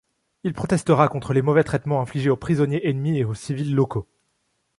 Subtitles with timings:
[0.43, 4.07] Il protestera contre les mauvais traitements infligés aux prisonniers ennemis et aux civils locaux.